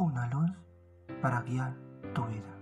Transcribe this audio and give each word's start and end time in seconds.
una 0.00 0.26
luz 0.28 0.50
para 1.20 1.42
guiar 1.42 1.74
tu 2.14 2.24
vida. 2.24 2.56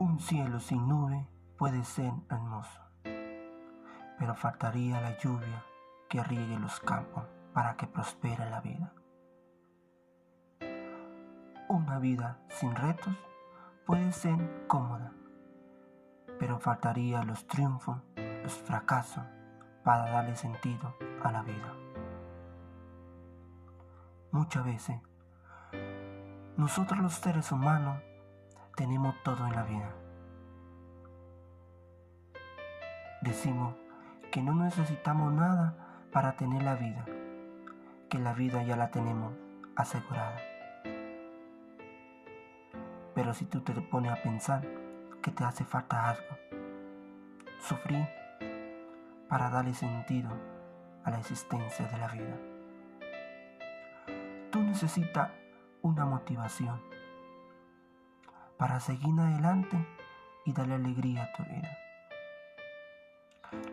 Un 0.00 0.18
cielo 0.18 0.58
sin 0.58 0.88
nube 0.88 1.28
puede 1.56 1.84
ser 1.84 2.12
hermoso, 2.28 2.80
pero 4.18 4.34
faltaría 4.34 5.00
la 5.00 5.16
lluvia 5.18 5.64
que 6.08 6.24
riegue 6.24 6.58
los 6.58 6.80
campos 6.80 7.22
para 7.52 7.76
que 7.76 7.86
prospere 7.86 8.50
la 8.50 8.60
vida. 8.60 8.92
Una 11.68 12.00
vida 12.00 12.40
sin 12.48 12.74
retos 12.74 13.14
puede 13.86 14.10
ser 14.10 14.66
cómoda, 14.66 15.12
pero 16.40 16.58
faltaría 16.58 17.22
los 17.22 17.46
triunfos, 17.46 17.98
los 18.42 18.54
fracasos 18.54 19.24
para 19.84 20.10
darle 20.10 20.34
sentido 20.34 20.96
a 21.22 21.30
la 21.30 21.42
vida. 21.42 21.95
Muchas 24.36 24.66
veces, 24.66 24.96
nosotros 26.58 27.00
los 27.00 27.14
seres 27.14 27.50
humanos 27.52 28.02
tenemos 28.76 29.14
todo 29.24 29.46
en 29.46 29.56
la 29.56 29.62
vida. 29.62 29.94
Decimos 33.22 33.74
que 34.30 34.42
no 34.42 34.54
necesitamos 34.54 35.32
nada 35.32 36.04
para 36.12 36.36
tener 36.36 36.62
la 36.64 36.74
vida, 36.74 37.06
que 38.10 38.18
la 38.18 38.34
vida 38.34 38.62
ya 38.62 38.76
la 38.76 38.90
tenemos 38.90 39.32
asegurada. 39.74 40.36
Pero 43.14 43.32
si 43.32 43.46
tú 43.46 43.62
te 43.62 43.72
pones 43.72 44.12
a 44.12 44.22
pensar 44.22 44.68
que 45.22 45.30
te 45.30 45.44
hace 45.44 45.64
falta 45.64 46.10
algo, 46.10 46.36
sufrir 47.58 48.06
para 49.30 49.48
darle 49.48 49.72
sentido 49.72 50.28
a 51.04 51.10
la 51.10 51.20
existencia 51.20 51.86
de 51.86 51.96
la 51.96 52.08
vida. 52.08 52.55
Tú 54.76 54.82
necesitas 54.82 55.30
una 55.80 56.04
motivación 56.04 56.82
para 58.58 58.78
seguir 58.78 59.18
adelante 59.18 59.78
y 60.44 60.52
darle 60.52 60.74
alegría 60.74 61.24
a 61.24 61.32
tu 61.32 61.44
vida. 61.44 61.78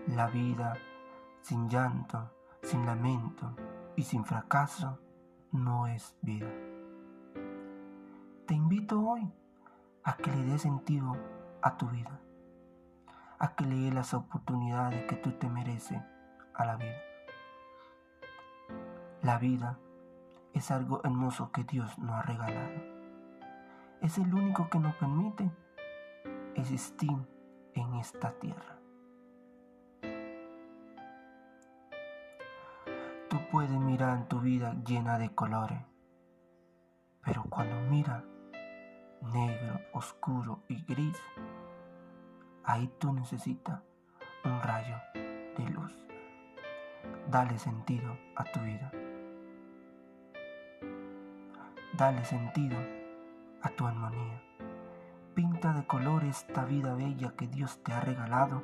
La 0.07 0.27
vida 0.27 0.77
sin 1.41 1.67
llanto, 1.67 2.31
sin 2.61 2.85
lamento 2.85 3.53
y 3.97 4.03
sin 4.03 4.23
fracaso 4.23 4.97
no 5.51 5.87
es 5.87 6.15
vida. 6.21 6.49
Te 8.45 8.53
invito 8.53 9.01
hoy 9.01 9.29
a 10.05 10.15
que 10.15 10.31
le 10.31 10.45
des 10.45 10.61
sentido 10.61 11.17
a 11.61 11.75
tu 11.75 11.89
vida, 11.89 12.21
a 13.39 13.55
que 13.55 13.65
le 13.65 13.75
des 13.75 13.93
las 13.93 14.13
oportunidades 14.13 15.03
que 15.07 15.17
tú 15.17 15.33
te 15.33 15.49
mereces 15.49 16.01
a 16.53 16.63
la 16.63 16.77
vida. 16.77 17.01
La 19.21 19.37
vida 19.37 19.77
es 20.53 20.71
algo 20.71 21.01
hermoso 21.03 21.51
que 21.51 21.63
Dios 21.63 21.97
nos 21.97 22.11
ha 22.11 22.21
regalado. 22.21 22.81
Es 24.01 24.17
el 24.17 24.33
único 24.33 24.69
que 24.69 24.79
nos 24.79 24.95
permite 24.95 25.49
existir 26.55 27.15
en 27.73 27.93
esta 27.95 28.31
tierra. 28.39 28.77
Tú 33.29 33.39
puedes 33.51 33.71
mirar 33.71 34.27
tu 34.27 34.39
vida 34.41 34.75
llena 34.85 35.17
de 35.17 35.33
colores, 35.33 35.81
pero 37.23 37.43
cuando 37.49 37.75
mira 37.89 38.23
negro, 39.21 39.79
oscuro 39.93 40.63
y 40.67 40.83
gris, 40.83 41.17
ahí 42.63 42.87
tú 42.99 43.11
necesitas 43.13 43.81
un 44.45 44.61
rayo 44.61 44.97
de 45.57 45.69
luz. 45.69 45.93
Dale 47.29 47.57
sentido 47.57 48.15
a 48.35 48.43
tu 48.43 48.59
vida. 48.59 48.91
Dale 51.93 52.25
sentido 52.25 52.75
a 53.61 53.69
tu 53.69 53.85
armonía. 53.85 54.41
Pinta 55.35 55.73
de 55.73 55.85
color 55.85 56.23
esta 56.23 56.65
vida 56.65 56.95
bella 56.95 57.35
que 57.37 57.47
Dios 57.47 57.83
te 57.83 57.93
ha 57.93 57.99
regalado 57.99 58.63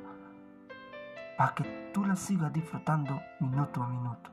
para 1.38 1.54
que 1.54 1.62
tú 1.94 2.04
la 2.04 2.16
sigas 2.16 2.52
disfrutando 2.52 3.22
minuto 3.38 3.84
a 3.84 3.88
minuto. 3.88 4.30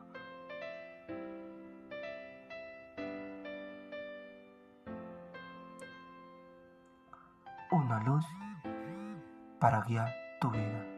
Una 7.69 8.01
luz 8.01 8.25
para 9.59 9.81
guiar 9.83 10.11
tu 10.41 10.49
vida. 10.49 10.96